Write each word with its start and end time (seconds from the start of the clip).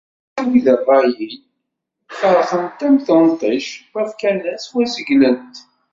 Yuɣal 0.37 0.49
wid 0.51 0.61
iṛṛayin, 0.73 1.35
ferqen-t 2.19 2.79
am 2.87 2.95
tunṭict, 3.05 3.71
wa 3.91 4.03
fkan-as, 4.09 4.63
wa 4.73 4.83
zeglen-t. 4.93 5.55